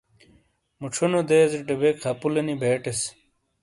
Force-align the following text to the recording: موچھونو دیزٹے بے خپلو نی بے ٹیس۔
موچھونو 0.79 1.19
دیزٹے 1.29 1.75
بے 1.81 1.89
خپلو 2.03 2.41
نی 2.47 2.55
بے 2.61 2.71
ٹیس۔ 2.83 3.01